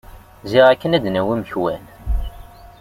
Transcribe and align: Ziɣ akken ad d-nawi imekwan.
Ziɣ 0.51 0.65
akken 0.69 0.95
ad 0.97 1.01
d-nawi 1.03 1.33
imekwan. 1.35 1.83